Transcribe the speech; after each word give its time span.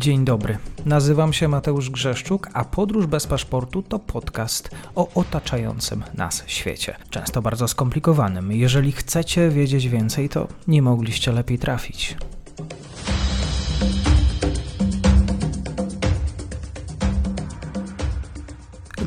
Dzień 0.00 0.24
dobry. 0.24 0.58
Nazywam 0.86 1.32
się 1.32 1.48
Mateusz 1.48 1.90
Grzeszczuk, 1.90 2.48
a 2.52 2.64
Podróż 2.64 3.06
bez 3.06 3.26
paszportu 3.26 3.82
to 3.82 3.98
podcast 3.98 4.70
o 4.94 5.08
otaczającym 5.14 6.04
nas 6.14 6.44
świecie. 6.46 6.96
Często 7.10 7.42
bardzo 7.42 7.68
skomplikowanym. 7.68 8.52
Jeżeli 8.52 8.92
chcecie 8.92 9.48
wiedzieć 9.48 9.88
więcej, 9.88 10.28
to 10.28 10.48
nie 10.68 10.82
mogliście 10.82 11.32
lepiej 11.32 11.58
trafić. 11.58 12.16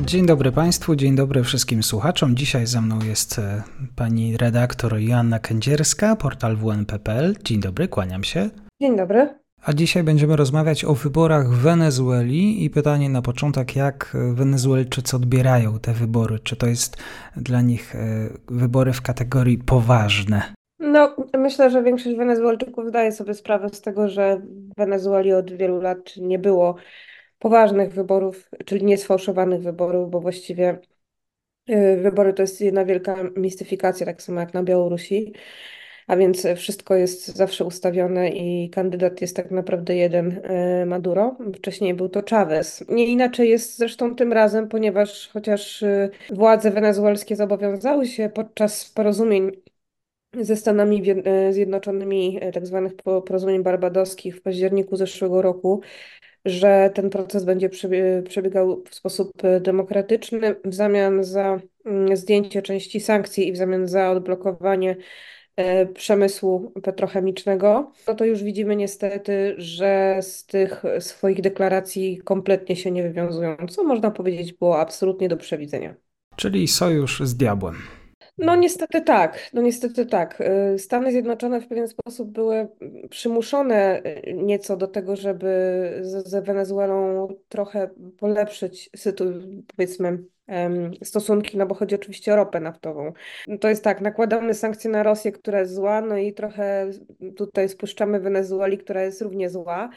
Dzień 0.04 0.26
dobry 0.26 0.52
Państwu, 0.52 0.96
dzień 0.96 1.16
dobry 1.16 1.44
wszystkim 1.44 1.82
słuchaczom. 1.82 2.36
Dzisiaj 2.36 2.66
ze 2.66 2.80
mną 2.80 2.98
jest 3.02 3.38
e, 3.38 3.62
pani 3.96 4.36
redaktor 4.36 4.98
Joanna 4.98 5.38
Kędzierska, 5.38 6.16
portal 6.16 6.56
WNPPL. 6.56 7.34
Dzień 7.44 7.60
dobry, 7.60 7.88
kłaniam 7.88 8.24
się. 8.24 8.50
Dzień 8.82 8.96
dobry. 8.96 9.43
A 9.66 9.72
dzisiaj 9.72 10.02
będziemy 10.02 10.36
rozmawiać 10.36 10.84
o 10.84 10.94
wyborach 10.94 11.48
w 11.48 11.62
Wenezueli 11.62 12.64
i 12.64 12.70
pytanie 12.70 13.08
na 13.08 13.22
początek, 13.22 13.76
jak 13.76 14.16
Wenezuelczycy 14.34 15.16
odbierają 15.16 15.78
te 15.78 15.92
wybory? 15.92 16.38
Czy 16.38 16.56
to 16.56 16.66
jest 16.66 16.96
dla 17.36 17.60
nich 17.60 17.94
e, 17.94 17.98
wybory 18.48 18.92
w 18.92 19.02
kategorii 19.02 19.58
poważne? 19.58 20.42
No, 20.78 21.16
myślę, 21.38 21.70
że 21.70 21.82
większość 21.82 22.16
Wenezuelczyków 22.16 22.88
zdaje 22.88 23.12
sobie 23.12 23.34
sprawę 23.34 23.68
z 23.68 23.80
tego, 23.80 24.08
że 24.08 24.36
w 24.36 24.74
Wenezueli 24.76 25.32
od 25.32 25.52
wielu 25.52 25.80
lat 25.80 26.16
nie 26.16 26.38
było 26.38 26.76
poważnych 27.38 27.92
wyborów, 27.92 28.50
czyli 28.64 28.84
niesfałszowanych 28.84 29.62
wyborów, 29.62 30.10
bo 30.10 30.20
właściwie 30.20 30.78
y, 31.70 31.96
wybory 32.02 32.32
to 32.32 32.42
jest 32.42 32.60
jedna 32.60 32.84
wielka 32.84 33.16
mistyfikacja, 33.36 34.06
tak 34.06 34.22
samo 34.22 34.40
jak 34.40 34.54
na 34.54 34.62
Białorusi. 34.62 35.32
A 36.06 36.16
więc 36.16 36.46
wszystko 36.56 36.94
jest 36.94 37.26
zawsze 37.26 37.64
ustawione 37.64 38.30
i 38.30 38.70
kandydat 38.70 39.20
jest 39.20 39.36
tak 39.36 39.50
naprawdę 39.50 39.96
jeden 39.96 40.30
y, 40.82 40.86
Maduro. 40.86 41.36
Wcześniej 41.56 41.94
był 41.94 42.08
to 42.08 42.22
Chavez. 42.30 42.84
Nie 42.88 43.06
inaczej 43.06 43.50
jest 43.50 43.78
zresztą 43.78 44.16
tym 44.16 44.32
razem, 44.32 44.68
ponieważ 44.68 45.28
chociaż 45.32 45.82
y, 45.82 46.10
władze 46.30 46.70
wenezuelskie 46.70 47.36
zobowiązały 47.36 48.06
się 48.06 48.28
podczas 48.34 48.90
porozumień 48.90 49.50
ze 50.40 50.56
Stanami 50.56 51.02
Zjednoczonymi, 51.50 52.40
tak 52.54 52.66
zwanych 52.66 52.92
porozumień 53.26 53.62
barbadoskich 53.62 54.36
w 54.36 54.42
październiku 54.42 54.96
zeszłego 54.96 55.42
roku, 55.42 55.80
że 56.44 56.90
ten 56.94 57.10
proces 57.10 57.44
będzie 57.44 57.70
przebiegał 58.28 58.82
w 58.90 58.94
sposób 58.94 59.32
demokratyczny 59.60 60.54
w 60.64 60.74
zamian 60.74 61.24
za 61.24 61.60
mm, 61.84 62.16
zdjęcie 62.16 62.62
części 62.62 63.00
sankcji 63.00 63.48
i 63.48 63.52
w 63.52 63.56
zamian 63.56 63.88
za 63.88 64.10
odblokowanie 64.10 64.90
e, 64.90 64.96
przemysłu 65.94 66.72
petrochemicznego, 66.82 67.92
no 68.08 68.14
to 68.14 68.24
już 68.24 68.42
widzimy 68.42 68.76
niestety, 68.76 69.54
że 69.58 70.18
z 70.22 70.46
tych 70.46 70.82
swoich 71.00 71.40
deklaracji 71.40 72.18
kompletnie 72.24 72.76
się 72.76 72.90
nie 72.90 73.02
wywiązują, 73.02 73.56
co 73.70 73.84
można 73.84 74.10
powiedzieć 74.10 74.52
było 74.52 74.80
absolutnie 74.80 75.28
do 75.28 75.36
przewidzenia. 75.36 75.94
Czyli 76.36 76.68
sojusz 76.68 77.20
z 77.20 77.36
diabłem. 77.36 77.74
No 78.38 78.56
niestety 78.56 79.00
tak, 79.00 79.50
no 79.52 79.62
niestety 79.62 80.06
tak. 80.06 80.40
Y, 80.74 80.78
Stany 80.78 81.12
Zjednoczone 81.12 81.60
w 81.60 81.68
pewien 81.68 81.88
sposób 81.88 82.30
były 82.30 82.68
przymuszone 83.10 84.02
y, 84.26 84.34
nieco 84.34 84.76
do 84.76 84.86
tego, 84.86 85.16
żeby 85.16 86.00
ze 86.02 86.42
Wenezuelą 86.42 87.28
trochę 87.48 87.90
polepszyć 88.18 88.90
powiedzmy 89.76 90.24
stosunki, 91.02 91.58
no 91.58 91.66
bo 91.66 91.74
chodzi 91.74 91.94
oczywiście 91.94 92.32
o 92.32 92.36
ropę 92.36 92.60
naftową. 92.60 93.12
To 93.60 93.68
jest 93.68 93.84
tak, 93.84 94.00
nakładamy 94.00 94.54
sankcje 94.54 94.90
na 94.90 95.02
Rosję, 95.02 95.32
która 95.32 95.60
jest 95.60 95.74
zła, 95.74 96.00
no 96.00 96.16
i 96.16 96.34
trochę 96.34 96.90
tutaj 97.36 97.68
spuszczamy 97.68 98.20
Wenezueli, 98.20 98.78
która 98.78 99.02
jest 99.02 99.22
równie 99.22 99.50
zła 99.50 99.90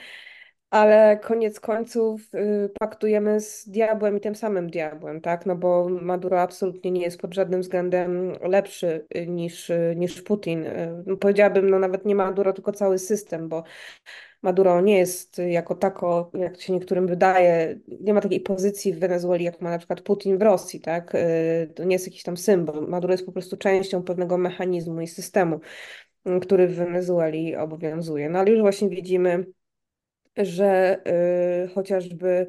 ale 0.70 1.20
koniec 1.24 1.60
końców 1.60 2.22
y, 2.36 2.70
paktujemy 2.80 3.40
z 3.40 3.70
diabłem 3.70 4.18
i 4.18 4.20
tym 4.20 4.36
samym 4.36 4.70
diabłem, 4.70 5.22
tak? 5.22 5.46
No 5.46 5.56
bo 5.56 5.90
Maduro 5.90 6.42
absolutnie 6.42 6.92
nie 6.92 7.02
jest 7.02 7.22
pod 7.22 7.34
żadnym 7.34 7.62
względem 7.62 8.32
lepszy 8.42 9.08
y, 9.18 9.28
niż, 9.28 9.70
y, 9.70 9.94
niż 9.98 10.22
Putin. 10.22 10.66
No 11.06 11.18
powiedziałabym, 11.18 11.70
no 11.70 11.80
nawet 11.80 12.06
nie 12.06 12.16
Maduro, 12.16 12.54
tylko 12.54 12.72
cały 12.72 13.00
system, 13.00 13.50
bo 13.50 13.64
Maduro 14.42 14.82
nie 14.82 14.98
jest 14.98 15.38
jako 15.38 15.76
tako, 15.76 16.32
jak 16.34 16.62
się 16.62 16.74
niektórym 16.74 17.08
wydaje, 17.08 17.80
nie 18.02 18.14
ma 18.14 18.22
takiej 18.22 18.42
pozycji 18.42 18.94
w 18.94 19.00
Wenezueli, 19.00 19.46
jak 19.46 19.62
ma 19.62 19.70
na 19.70 19.78
przykład 19.78 20.02
Putin 20.02 20.38
w 20.38 20.42
Rosji, 20.42 20.82
tak? 20.82 21.14
To 21.76 21.84
nie 21.84 21.96
jest 21.96 22.08
jakiś 22.08 22.24
tam 22.24 22.38
symbol. 22.38 22.88
Maduro 22.88 23.14
jest 23.14 23.26
po 23.26 23.32
prostu 23.32 23.58
częścią 23.58 24.04
pewnego 24.04 24.38
mechanizmu 24.38 25.02
i 25.02 25.08
systemu, 25.08 25.60
który 26.42 26.68
w 26.68 26.76
Wenezueli 26.76 27.56
obowiązuje. 27.56 28.30
No 28.30 28.40
ale 28.40 28.52
już 28.52 28.60
właśnie 28.62 28.90
widzimy, 28.90 29.46
że 30.46 30.98
y, 31.66 31.68
chociażby 31.68 32.48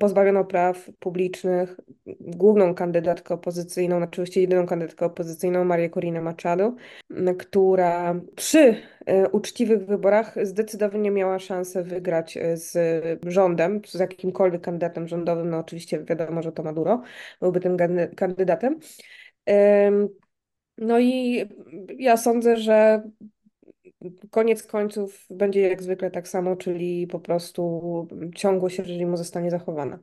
pozbawiono 0.00 0.44
praw 0.44 0.90
publicznych 0.98 1.80
główną 2.20 2.74
kandydatkę 2.74 3.34
opozycyjną, 3.34 3.96
znaczy 3.96 4.22
oczywiście 4.22 4.40
jedyną 4.40 4.66
kandydatkę 4.66 5.06
opozycyjną, 5.06 5.64
Marię 5.64 5.90
Corina 5.90 6.20
Machado, 6.20 6.74
która 7.38 8.20
przy 8.36 8.58
y, 8.58 8.76
uczciwych 9.32 9.86
wyborach 9.86 10.46
zdecydowanie 10.46 11.10
miała 11.10 11.38
szansę 11.38 11.82
wygrać 11.82 12.36
y, 12.36 12.56
z 12.56 12.76
rządem, 13.26 13.80
z 13.86 13.94
jakimkolwiek 13.94 14.62
kandydatem 14.62 15.08
rządowym, 15.08 15.50
no 15.50 15.58
oczywiście 15.58 16.04
wiadomo, 16.04 16.42
że 16.42 16.52
to 16.52 16.62
Maduro 16.62 17.02
byłby 17.40 17.60
tym 17.60 17.76
kandydatem. 18.16 18.78
No 20.78 20.98
i 20.98 21.44
ja 21.98 22.16
sądzę, 22.16 22.56
że 22.56 23.02
koniec 24.30 24.62
końców 24.62 25.26
będzie 25.30 25.60
jak 25.60 25.82
zwykle 25.82 26.10
tak 26.10 26.28
samo, 26.28 26.56
czyli 26.56 27.06
po 27.06 27.20
prostu 27.20 28.08
ciągłość 28.34 28.78
reżimu 28.78 29.16
zostanie 29.16 29.50
zachowana. 29.50 29.98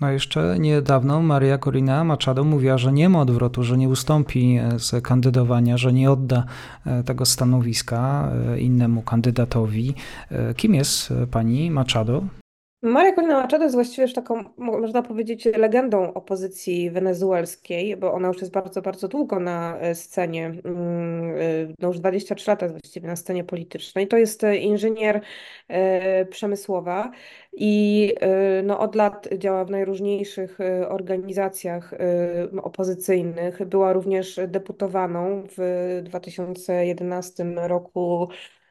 No 0.00 0.10
jeszcze 0.10 0.56
niedawno 0.58 1.22
Maria 1.22 1.58
Corina 1.58 2.04
Machado 2.04 2.44
mówiła, 2.44 2.78
że 2.78 2.92
nie 2.92 3.08
ma 3.08 3.20
odwrotu, 3.20 3.62
że 3.62 3.78
nie 3.78 3.88
ustąpi 3.88 4.58
z 4.78 5.04
kandydowania, 5.04 5.76
że 5.76 5.92
nie 5.92 6.10
odda 6.10 6.44
e, 6.86 7.02
tego 7.02 7.26
stanowiska 7.26 8.32
e, 8.52 8.60
innemu 8.60 9.02
kandydatowi. 9.02 9.94
E, 10.30 10.54
kim 10.54 10.74
jest 10.74 11.12
pani 11.30 11.70
Machado? 11.70 12.24
Maria 12.86 13.12
Corina 13.12 13.42
Machado 13.42 13.64
jest 13.64 13.74
właściwie 13.74 14.02
już 14.02 14.12
taką, 14.12 14.44
można 14.56 15.02
powiedzieć, 15.02 15.44
legendą 15.44 16.14
opozycji 16.14 16.90
wenezuelskiej, 16.90 17.96
bo 17.96 18.12
ona 18.12 18.28
już 18.28 18.40
jest 18.40 18.52
bardzo, 18.52 18.82
bardzo 18.82 19.08
długo 19.08 19.40
na 19.40 19.78
e, 19.78 19.94
scenie, 19.94 20.46
mm, 20.46 21.30
e, 21.30 21.74
no 21.78 21.88
już 21.88 21.98
23 21.98 22.50
lata 22.50 22.68
właściwie 22.68 23.08
na 23.08 23.16
scenie 23.16 23.44
politycznej. 23.44 24.08
To 24.08 24.16
jest 24.16 24.44
e, 24.44 24.56
inżynier 24.56 25.20
przemysłowa 26.30 27.10
i 27.52 28.14
no, 28.64 28.78
od 28.78 28.94
lat 28.94 29.28
działa 29.38 29.64
w 29.64 29.70
najróżniejszych 29.70 30.58
organizacjach 30.88 31.94
opozycyjnych. 32.62 33.66
Była 33.66 33.92
również 33.92 34.40
deputowaną 34.48 35.42
w 35.58 36.00
2011 36.04 37.44
roku 37.44 38.28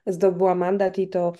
zdobyła 0.08 0.56
mandat 0.56 0.98
i 0.98 1.08
to 1.08 1.34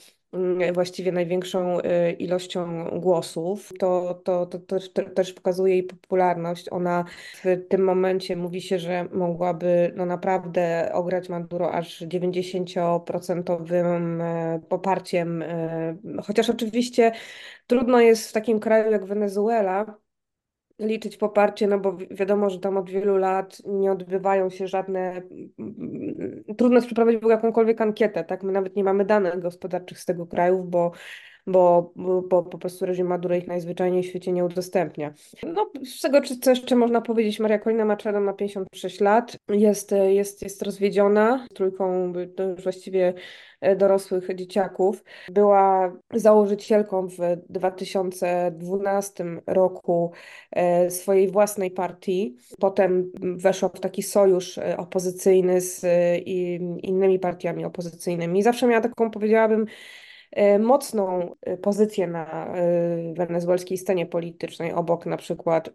właściwie 0.74 1.12
największą 1.12 1.80
y, 1.80 2.12
ilością 2.12 2.90
głosów, 3.00 3.72
to, 3.80 4.22
to, 4.24 4.46
to, 4.46 4.60
to, 4.60 4.80
też 5.16 5.34
pokazuje 5.34 5.74
jej 5.74 5.84
popularność. 5.84 6.68
Ona 6.72 7.06
w 7.44 7.68
tym 7.70 7.84
momencie 7.84 8.36
mówi 8.36 8.62
się, 8.62 8.80
że 8.80 9.08
mogłaby 9.12 9.94
no 9.96 10.06
naprawdę 10.06 10.90
ograć 10.94 11.30
Maduro 11.30 11.72
aż 11.72 12.02
90% 12.02 14.22
e, 14.22 14.60
poparciem, 14.70 15.42
e, 15.42 15.98
chociaż 16.24 16.50
oczywiście 16.50 17.12
trudno 17.68 18.00
jest 18.00 18.30
w 18.30 18.34
takim 18.34 18.60
kraju 18.60 18.92
jak 18.92 19.06
Wenezuela, 19.06 20.05
liczyć 20.80 21.18
poparcie, 21.18 21.68
no 21.68 21.80
bo 21.80 21.98
wiadomo, 22.12 22.50
że 22.50 22.60
tam 22.60 22.78
od 22.78 22.90
wielu 22.90 23.18
lat 23.18 23.62
nie 23.66 23.92
odbywają 23.92 24.50
się 24.50 24.68
żadne. 24.68 25.22
Trudno 26.58 26.76
jest 26.76 26.88
przeprowadzić 26.88 27.22
jakąkolwiek 27.30 27.82
ankietę, 27.82 28.24
tak? 28.24 28.44
My 28.44 28.52
nawet 28.52 28.76
nie 28.76 28.84
mamy 28.84 29.06
danych 29.06 29.40
gospodarczych 29.40 30.00
z 30.00 30.06
tego 30.06 30.28
kraju, 30.28 30.64
bo 30.64 30.92
bo, 31.48 31.92
bo 31.96 32.44
po 32.44 32.58
prostu 32.58 32.86
reżim 32.86 33.08
Maduro 33.08 33.36
ich 33.36 33.48
najzwyczajniej 33.48 34.04
w 34.04 34.06
świecie 34.06 34.32
nie 34.32 34.46
udostępnia. 34.46 35.14
No, 35.44 35.72
z 35.86 36.02
tego, 36.02 36.22
co 36.42 36.50
jeszcze 36.50 36.76
można 36.76 37.02
powiedzieć, 37.02 37.40
Maria 37.40 37.60
Colina 37.60 37.86
Machado 37.86 38.20
ma 38.20 38.34
56 38.34 39.00
lat, 39.02 39.38
jest, 39.50 39.92
jest, 40.08 40.42
jest 40.42 40.62
rozwiedziona, 40.62 41.48
trójką 41.54 42.14
już 42.56 42.64
właściwie 42.64 43.14
e, 43.62 43.76
dorosłych 43.76 44.36
dzieciaków. 44.36 45.04
Była 45.32 45.94
założycielką 46.14 47.08
w 47.08 47.18
2012 47.50 49.26
roku 49.48 50.12
e, 50.52 50.92
swojej 50.92 51.28
własnej 51.28 51.72
partii. 51.72 52.38
Potem 52.60 53.12
weszła 53.22 53.70
w 53.70 53.80
taki 53.80 54.04
sojusz 54.04 54.58
e, 54.58 54.78
opozycyjny 54.78 55.62
z 55.62 55.86
innymi 56.84 57.20
partiami 57.20 57.66
opozycyjnymi. 57.66 58.44
Zawsze 58.44 58.68
miała 58.68 58.82
taką, 58.82 59.12
powiedziałabym, 59.12 59.66
mocną 60.60 61.36
e, 61.42 61.58
pozycję 61.58 62.08
na 62.08 62.48
e, 62.48 63.14
wenezuelskiej 63.14 63.78
scenie 63.78 64.06
politycznej, 64.06 64.74
obok 64.74 65.06
na 65.06 65.18
przykład 65.18 65.70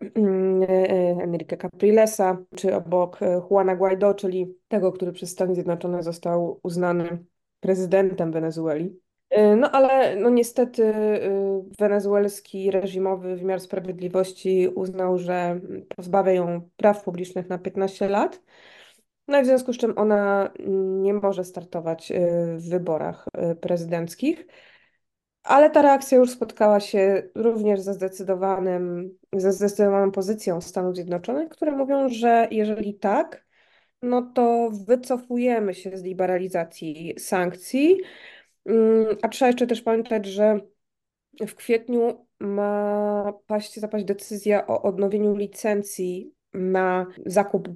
Enrique 1.23 1.57
Caprilesa, 1.57 2.39
czy 2.57 2.75
obok 2.75 3.21
Juana 3.51 3.77
Guaido, 3.77 4.15
czyli 4.15 4.55
tego, 4.69 4.93
który 4.93 5.13
przez 5.13 5.31
Stany 5.31 5.55
Zjednoczone 5.55 6.03
został 6.03 6.61
uznany 6.63 7.25
prezydentem 7.61 8.33
Wenezueli. 8.33 9.01
No 9.57 9.71
ale 9.71 10.17
no 10.17 10.31
niestety 10.31 10.93
wenezuelski 11.79 12.71
reżimowy 12.71 13.37
wymiar 13.37 13.61
sprawiedliwości 13.61 14.69
uznał, 14.75 15.19
że 15.19 15.61
pozbawia 15.97 16.33
ją 16.33 16.69
praw 16.77 17.05
publicznych 17.05 17.49
na 17.49 17.59
15 17.59 18.09
lat. 18.09 18.41
No 19.29 19.41
i 19.41 19.43
w 19.43 19.47
związku 19.47 19.73
z 19.73 19.79
czym 19.79 19.99
ona 19.99 20.51
nie 21.03 21.15
może 21.15 21.45
startować 21.45 22.11
y, 22.11 22.17
w 22.57 22.69
wyborach 22.69 23.27
y, 23.53 23.55
prezydenckich. 23.55 24.47
Ale 25.43 25.71
ta 25.71 25.83
reakcja 25.83 26.19
już 26.19 26.31
spotkała 26.31 26.81
się 26.81 27.23
również 27.35 27.81
ze 27.81 27.95
zdecydowanym, 27.95 29.11
ze 29.33 29.53
zdecydowaną 29.53 30.11
pozycją 30.11 30.61
Stanów 30.61 30.95
Zjednoczonych, 30.95 31.49
które 31.49 31.73
mówią, 31.73 32.09
że 32.09 32.49
jeżeli 32.51 32.95
tak, 32.95 33.47
no 34.03 34.23
to 34.23 34.71
wycofujemy 34.87 35.75
się 35.75 35.99
z 35.99 36.03
liberalizacji 36.03 37.15
sankcji. 37.19 38.01
Mm, 38.65 39.17
A 39.23 39.29
trzeba 39.29 39.47
jeszcze 39.47 39.67
też 39.67 39.83
pamiętać, 39.83 40.27
że 40.27 40.61
w 41.41 41.55
kwietniu 41.55 42.27
ma 42.41 43.33
paść, 43.47 43.81
zapaść 43.81 44.05
decyzja 44.05 44.67
o 44.67 44.83
odnowieniu 44.83 45.37
licencji 45.37 46.35
na 46.53 47.07
zakup 47.27 47.69
y, 47.69 47.75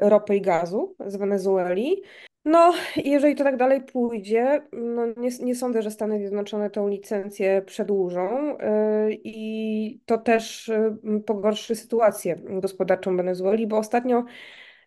ropy 0.00 0.36
i 0.36 0.40
gazu 0.40 0.96
z 1.06 1.16
Wenezueli. 1.16 2.02
No, 2.44 2.72
jeżeli 2.96 3.34
to 3.34 3.44
tak 3.44 3.56
dalej 3.56 3.82
pójdzie, 3.82 4.62
no 4.72 5.06
nie, 5.06 5.30
nie 5.42 5.54
sądzę, 5.54 5.82
że 5.82 5.90
Stany 5.90 6.18
Zjednoczone 6.18 6.70
tą 6.70 6.88
licencję 6.88 7.62
przedłużą, 7.62 8.56
y, 8.56 9.20
i 9.24 10.00
to 10.06 10.18
też 10.18 10.68
y, 10.68 10.96
pogorszy 11.26 11.74
sytuację 11.74 12.36
gospodarczą 12.44 13.16
Wenezueli, 13.16 13.66
bo 13.66 13.78
ostatnio 13.78 14.24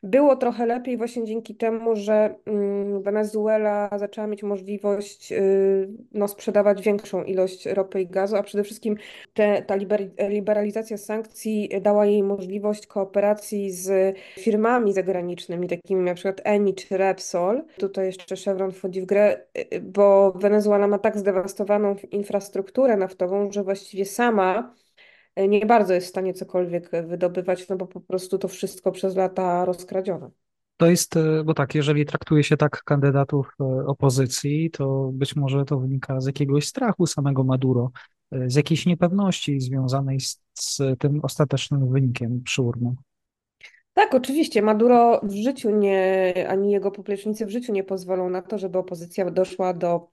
było 0.03 0.35
trochę 0.35 0.65
lepiej 0.65 0.97
właśnie 0.97 1.25
dzięki 1.25 1.55
temu, 1.55 1.95
że 1.95 2.35
mm, 2.45 3.01
Wenezuela 3.01 3.89
zaczęła 3.97 4.27
mieć 4.27 4.43
możliwość 4.43 5.31
y, 5.31 5.89
no, 6.13 6.27
sprzedawać 6.27 6.81
większą 6.81 7.23
ilość 7.23 7.65
ropy 7.65 8.01
i 8.01 8.07
gazu, 8.07 8.35
a 8.35 8.43
przede 8.43 8.63
wszystkim 8.63 8.95
te, 9.33 9.61
ta 9.61 9.77
liber- 9.77 10.29
liberalizacja 10.29 10.97
sankcji 10.97 11.69
dała 11.81 12.05
jej 12.05 12.23
możliwość 12.23 12.87
kooperacji 12.87 13.71
z 13.71 14.17
firmami 14.39 14.93
zagranicznymi, 14.93 15.67
takimi 15.67 16.07
jak 16.07 16.15
przykład 16.15 16.41
Eni 16.43 16.73
czy 16.75 16.97
Repsol. 16.97 17.63
Tutaj 17.79 18.05
jeszcze 18.05 18.35
Chevron 18.35 18.71
wchodzi 18.71 19.01
w 19.01 19.05
grę, 19.05 19.41
y, 19.73 19.81
bo 19.81 20.31
Wenezuela 20.31 20.87
ma 20.87 20.99
tak 20.99 21.17
zdewastowaną 21.17 21.95
infrastrukturę 22.11 22.97
naftową, 22.97 23.51
że 23.51 23.63
właściwie 23.63 24.05
sama 24.05 24.73
nie 25.47 25.65
bardzo 25.65 25.93
jest 25.93 26.07
w 26.07 26.09
stanie 26.09 26.33
cokolwiek 26.33 26.89
wydobywać, 27.07 27.69
no 27.69 27.75
bo 27.75 27.87
po 27.87 28.01
prostu 28.01 28.37
to 28.37 28.47
wszystko 28.47 28.91
przez 28.91 29.15
lata 29.15 29.65
rozkradzione. 29.65 30.29
To 30.77 30.85
jest, 30.85 31.17
e, 31.17 31.43
bo 31.43 31.53
tak, 31.53 31.75
jeżeli 31.75 32.05
traktuje 32.05 32.43
się 32.43 32.57
tak 32.57 32.83
kandydatów 32.83 33.55
e, 33.59 33.63
opozycji, 33.85 34.71
to 34.71 35.09
być 35.13 35.35
może 35.35 35.65
to 35.65 35.79
wynika 35.79 36.21
z 36.21 36.25
jakiegoś 36.25 36.67
strachu 36.67 37.07
samego 37.07 37.43
Maduro, 37.43 37.91
e, 38.31 38.49
z 38.49 38.55
jakiejś 38.55 38.85
niepewności 38.85 39.59
związanej 39.59 40.19
z, 40.19 40.41
z 40.53 40.79
tym 40.99 41.19
ostatecznym 41.23 41.91
wynikiem 41.91 42.41
przy 42.43 42.61
urnach. 42.61 42.93
Tak, 43.93 44.13
oczywiście. 44.13 44.61
Maduro 44.61 45.21
w 45.23 45.31
życiu 45.31 45.69
nie, 45.69 46.33
ani 46.49 46.71
jego 46.71 46.91
poplecznicy 46.91 47.45
w 47.45 47.49
życiu 47.49 47.73
nie 47.73 47.83
pozwolą 47.83 48.29
na 48.29 48.41
to, 48.41 48.57
żeby 48.57 48.77
opozycja 48.77 49.31
doszła 49.31 49.73
do 49.73 50.09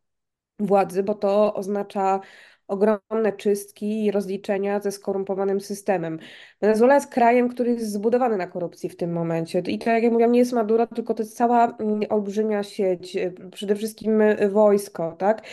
władzy, 0.58 1.02
bo 1.02 1.14
to 1.14 1.54
oznacza 1.54 2.20
ogromne 2.68 3.32
czystki 3.36 4.04
i 4.04 4.10
rozliczenia 4.10 4.80
ze 4.80 4.92
skorumpowanym 4.92 5.60
systemem. 5.60 6.18
Wenezuela 6.60 6.94
jest 6.94 7.12
krajem, 7.12 7.48
który 7.48 7.70
jest 7.70 7.92
zbudowany 7.92 8.36
na 8.36 8.46
korupcji 8.46 8.88
w 8.88 8.96
tym 8.96 9.12
momencie. 9.12 9.58
I 9.58 9.78
to, 9.78 9.90
jak 9.90 10.02
ja 10.02 10.10
mówiłam, 10.10 10.32
nie 10.32 10.38
jest 10.38 10.52
Maduro, 10.52 10.86
tylko 10.86 11.14
to 11.14 11.22
jest 11.22 11.36
cała 11.36 11.76
mm, 11.76 12.00
olbrzymia 12.08 12.62
sieć, 12.62 13.16
y, 13.16 13.34
przede 13.52 13.76
wszystkim 13.76 14.22
wojsko, 14.50 15.12
tak? 15.18 15.46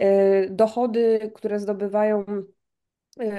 Y, 0.00 0.48
Dochody, 0.50 1.30
które 1.34 1.60
zdobywają 1.60 2.24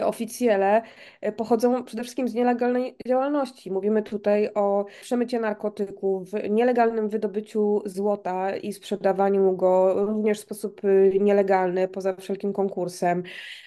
oficjele 0.04 0.82
y, 1.28 1.32
pochodzą 1.32 1.84
przede 1.84 2.04
wszystkim 2.04 2.28
z 2.28 2.34
nielegalnej 2.34 2.96
działalności. 3.08 3.72
Mówimy 3.72 4.04
tutaj 4.04 4.50
o 4.56 4.86
przemycie 5.02 5.40
narkotyków, 5.40 6.30
nielegalnym 6.50 7.10
wydobyciu 7.10 7.82
złota 7.86 8.56
i 8.56 8.74
sprzedawaniu 8.74 9.56
go 9.56 9.94
również 10.06 10.38
w 10.40 10.42
sposób 10.42 10.84
y, 10.86 11.12
nielegalny, 11.20 11.88
poza 11.88 12.16
wszelkim 12.16 12.54
konkursem, 12.54 13.24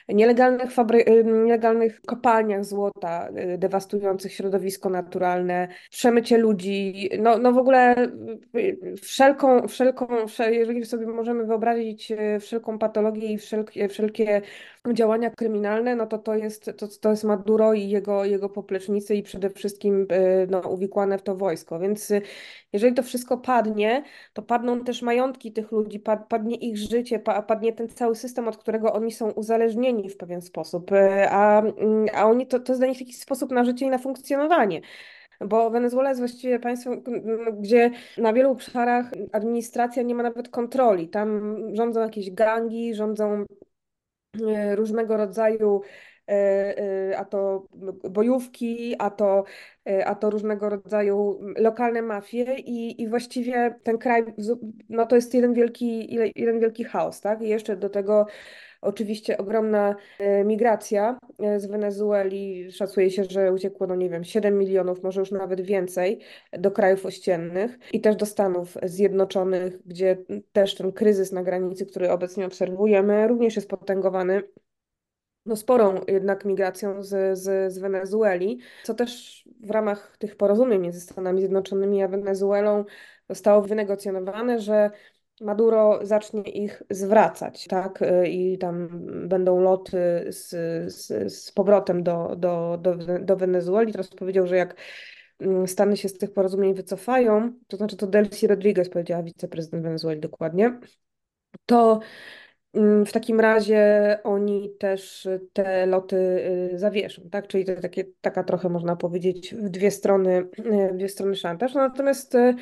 nielegalnych, 0.08 0.70
fabry- 0.70 1.08
y, 1.10 1.25
nielegalnych 1.25 2.00
kopalniach 2.00 2.64
złota 2.64 3.28
y, 3.55 3.58
dewastujących 3.58 4.32
środowisko 4.32 4.90
naturalne, 4.90 5.69
przemycie 5.90 6.38
ludzi, 6.38 7.10
no, 7.19 7.38
no 7.38 7.52
w 7.52 7.58
ogóle 7.58 7.96
y, 8.56 8.94
wszelką, 9.02 9.69
wszelką, 9.69 10.06
wszel- 10.26 10.52
jeżeli 10.52 10.84
sobie 10.87 11.06
możemy 11.06 11.44
wyobrazić 11.46 12.10
y, 12.12 12.40
wszelką 12.40 12.78
patologię 12.78 13.32
i 13.32 13.38
wszelkie, 13.38 13.88
wszelkie 13.88 14.43
działania 14.94 15.31
kryminalne, 15.31 15.96
no 15.96 16.06
to 16.06 16.19
to 16.19 16.35
jest, 16.35 16.70
to, 16.79 16.88
to 17.00 17.11
jest 17.11 17.25
Maduro 17.25 17.75
i 17.75 17.88
jego, 17.88 18.25
jego 18.25 18.49
poplecznicy 18.49 19.14
i 19.14 19.23
przede 19.23 19.50
wszystkim 19.50 20.06
y, 20.12 20.46
no, 20.50 20.61
uwikłane 20.61 21.19
w 21.19 21.23
to 21.23 21.37
wojsko. 21.37 21.79
Więc 21.79 22.11
y, 22.11 22.23
jeżeli 22.73 22.94
to 22.94 23.02
wszystko 23.02 23.38
padnie, 23.38 24.02
to 24.32 24.43
padną 24.43 24.85
też 24.85 25.02
majątki 25.02 25.52
tych 25.52 25.73
ludzi, 25.73 26.00
pad, 26.00 26.29
padnie 26.29 26.56
ich 26.56 26.76
życie, 26.76 27.19
pa, 27.19 27.43
padnie 27.43 27.73
ten 27.73 27.88
cały 27.88 28.17
system, 28.17 28.49
od 28.49 28.56
którego 28.56 28.93
oni 28.93 29.12
są 29.12 29.31
uzależnieni 29.31 30.11
w 30.11 30.17
pewien 30.17 30.43
sposób, 30.43 30.93
y, 30.93 31.29
a, 31.31 31.62
mm, 31.62 32.06
a 32.14 32.25
oni 32.25 32.46
to, 32.46 32.61
to 32.61 32.73
jest 32.73 32.81
dla 32.81 32.88
nich 32.88 32.99
taki 32.99 33.12
sposób 33.12 33.50
na 33.50 33.64
życie 33.64 33.87
i 33.87 33.91
na 33.91 33.99
funkcjonowanie. 33.99 34.81
Bo 35.41 35.70
Wenezuela 35.70 36.08
jest 36.08 36.20
właściwie 36.20 36.58
państwem, 36.58 37.02
gdzie 37.61 37.91
na 38.19 38.32
wielu 38.32 38.50
obszarach 38.50 39.11
administracja 39.32 40.02
nie 40.02 40.14
ma 40.14 40.23
nawet 40.23 40.49
kontroli. 40.49 41.08
Tam 41.08 41.56
rządzą 41.76 42.00
jakieś 42.00 42.31
gangi, 42.31 42.94
rządzą 42.94 43.44
różnego 44.75 45.16
rodzaju 45.16 45.80
e, 46.28 46.32
e, 47.10 47.19
a 47.19 47.25
to 47.25 47.69
bojówki, 48.10 48.94
a 48.98 49.10
to, 49.10 49.44
e, 49.88 50.06
a 50.06 50.14
to 50.14 50.30
różnego 50.30 50.69
rodzaju 50.69 51.40
lokalne 51.56 52.02
mafie 52.02 52.54
i, 52.58 53.02
i 53.02 53.08
właściwie 53.08 53.75
ten 53.82 53.98
kraj, 53.98 54.25
no 54.88 55.06
to 55.06 55.16
jest 55.16 55.34
jeden 55.34 55.54
wielki, 55.54 56.14
jeden 56.36 56.60
wielki 56.60 56.84
chaos, 56.84 57.20
tak? 57.20 57.42
I 57.42 57.48
jeszcze 57.48 57.76
do 57.76 57.88
tego 57.88 58.26
oczywiście 58.80 59.38
ogromna 59.38 59.96
e, 60.19 60.44
migracja 60.44 61.19
e, 61.38 61.60
z 61.60 61.66
Wenezueli. 61.66 62.72
Szacuje 62.72 63.10
się, 63.10 63.25
że 63.25 63.52
uciekło, 63.52 63.86
no 63.86 63.96
nie 63.96 64.10
wiem, 64.10 64.25
7 64.25 64.58
milionów, 64.58 65.02
może 65.02 65.20
już 65.20 65.30
nawet 65.30 65.60
więcej 65.60 66.20
do 66.52 66.70
krajów 66.70 67.06
ościennych 67.06 67.78
i 67.92 68.00
też 68.00 68.16
do 68.16 68.26
Stanów 68.26 68.76
Zjednoczonych, 68.82 69.86
gdzie 69.86 70.16
też 70.52 70.75
ten 70.75 70.92
kryzys 70.92 71.32
na 71.32 71.42
granicy, 71.42 71.86
który 71.86 72.10
obecnie 72.10 72.46
obserwujemy, 72.46 73.29
również 73.29 73.56
jest 73.56 73.69
potęgowany 73.69 74.43
no, 75.46 75.56
sporą 75.56 76.00
jednak 76.08 76.44
migracją 76.44 77.03
z, 77.03 77.38
z, 77.38 77.72
z 77.72 77.79
Wenezueli, 77.79 78.60
co 78.84 78.94
też 78.94 79.43
w 79.60 79.70
ramach 79.70 80.17
tych 80.19 80.36
porozumień 80.36 80.81
między 80.81 81.00
Stanami 81.00 81.41
Zjednoczonymi 81.41 82.03
a 82.03 82.08
Wenezuelą 82.08 82.84
zostało 83.29 83.62
wynegocjonowane, 83.62 84.60
że 84.60 84.91
Maduro 85.40 86.06
zacznie 86.06 86.42
ich 86.42 86.82
zwracać, 86.90 87.66
tak? 87.66 87.98
I 88.26 88.58
tam 88.58 88.88
będą 89.28 89.60
loty 89.60 89.98
z, 90.28 90.48
z, 90.92 91.32
z 91.32 91.52
powrotem 91.52 92.02
do, 92.02 92.36
do, 92.36 92.78
do, 92.82 92.94
do 93.20 93.36
Wenezueli. 93.36 93.92
Teraz 93.92 94.08
powiedział, 94.08 94.46
że 94.46 94.56
jak 94.56 94.76
mm, 95.40 95.68
Stany 95.68 95.96
się 95.96 96.08
z 96.08 96.18
tych 96.18 96.32
porozumień 96.32 96.74
wycofają, 96.74 97.52
to 97.68 97.76
znaczy 97.76 97.96
to 97.96 98.06
Delcy 98.06 98.46
Rodriguez 98.46 98.90
powiedziała, 98.90 99.22
wiceprezydent 99.22 99.82
Wenezueli 99.82 100.20
dokładnie, 100.20 100.80
to 101.66 102.00
Mm, 102.72 103.06
W 103.06 103.12
takim 103.12 103.40
razie 103.40 104.18
oni 104.24 104.70
też 104.78 105.28
te 105.52 105.86
loty 105.86 106.16
y, 106.74 106.78
zawieszą, 106.78 107.22
tak? 107.30 107.46
Czyli 107.48 107.64
to 107.64 107.80
takie, 107.80 108.04
taka 108.20 108.44
trochę 108.44 108.68
można 108.68 108.96
powiedzieć 108.96 109.54
w 109.54 109.68
dwie 109.68 109.90
strony, 109.90 110.48
y, 110.58 110.92
w 110.92 110.96
dwie 110.96 111.08
strony 111.08 111.34
szantaż. 111.36 111.74
No 111.74 111.80
Natomiast, 111.80 112.34
y, 112.34 112.54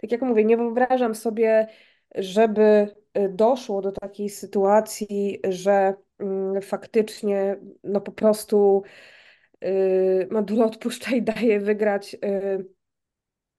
tak 0.00 0.12
jak 0.12 0.22
mówię, 0.22 0.44
nie 0.44 0.56
wyobrażam 0.56 1.14
sobie, 1.14 1.66
żeby 2.14 2.94
y, 3.18 3.28
doszło 3.28 3.82
do 3.82 3.92
takiej 3.92 4.28
sytuacji, 4.28 5.40
że 5.48 5.94
mm, 6.18 6.62
faktycznie 6.62 7.56
no 7.84 8.00
po 8.00 8.12
prostu 8.12 8.82
y, 9.64 10.28
Maduro 10.30 10.64
odpuszcza 10.66 11.16
i 11.16 11.22
daje 11.22 11.60
wygrać 11.60 12.14
y, 12.14 12.81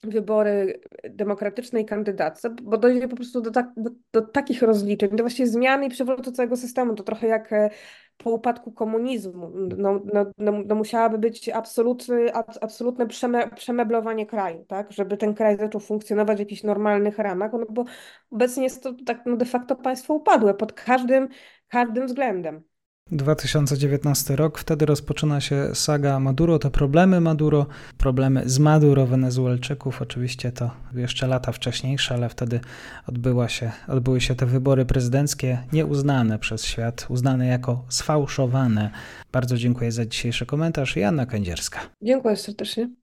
wybory 0.03 0.81
demokratycznej 1.09 1.85
kandydatce, 1.85 2.49
bo 2.49 2.77
dojdzie 2.77 3.07
po 3.07 3.15
prostu 3.15 3.41
do, 3.41 3.51
tak, 3.51 3.71
do, 3.77 3.89
do 4.13 4.21
takich 4.21 4.61
rozliczeń, 4.61 5.09
do 5.09 5.23
właściwie 5.23 5.47
zmiany 5.47 5.85
i 5.85 5.89
przewrotu 5.89 6.31
całego 6.31 6.57
systemu. 6.57 6.95
To 6.95 7.03
trochę 7.03 7.27
jak 7.27 7.53
e, 7.53 7.69
po 8.17 8.29
upadku 8.29 8.71
komunizmu. 8.71 9.51
No, 9.77 10.01
no, 10.13 10.25
no, 10.37 10.51
no 10.65 10.75
musiałaby 10.75 11.17
być 11.17 11.49
absolutny, 11.49 12.33
ab, 12.33 12.51
absolutne 12.61 13.07
przeme, 13.07 13.49
przemeblowanie 13.49 14.25
kraju, 14.25 14.65
tak? 14.67 14.91
Żeby 14.91 15.17
ten 15.17 15.33
kraj 15.33 15.57
zaczął 15.57 15.81
funkcjonować 15.81 16.37
w 16.37 16.39
jakichś 16.39 16.63
normalnych 16.63 17.17
ramach, 17.17 17.51
no 17.53 17.65
bo 17.69 17.85
obecnie 18.31 18.63
jest 18.63 18.83
to 18.83 18.93
tak 19.05 19.25
no 19.25 19.37
de 19.37 19.45
facto 19.45 19.75
państwo 19.75 20.13
upadłe 20.13 20.53
pod 20.53 20.73
każdym, 20.73 21.27
każdym 21.67 22.05
względem. 22.07 22.72
2019 23.11 24.35
rok, 24.35 24.59
wtedy 24.59 24.85
rozpoczyna 24.85 25.41
się 25.41 25.75
saga 25.75 26.19
Maduro, 26.19 26.59
te 26.59 26.71
problemy 26.71 27.21
Maduro, 27.21 27.65
problemy 27.97 28.43
z 28.45 28.59
Maduro 28.59 29.05
Wenezuelczyków, 29.05 30.01
oczywiście 30.01 30.51
to 30.51 30.71
jeszcze 30.93 31.27
lata 31.27 31.51
wcześniejsze, 31.51 32.13
ale 32.13 32.29
wtedy 32.29 32.59
odbyła 33.07 33.49
się, 33.49 33.71
odbyły 33.87 34.21
się 34.21 34.35
te 34.35 34.45
wybory 34.45 34.85
prezydenckie 34.85 35.57
nieuznane 35.73 36.39
przez 36.39 36.65
świat, 36.65 37.05
uznane 37.09 37.47
jako 37.47 37.85
sfałszowane. 37.89 38.91
Bardzo 39.31 39.57
dziękuję 39.57 39.91
za 39.91 40.05
dzisiejszy 40.05 40.45
komentarz. 40.45 40.95
Janna 40.95 41.25
Kędzierska. 41.25 41.79
Dziękuję 42.01 42.35
serdecznie. 42.35 43.02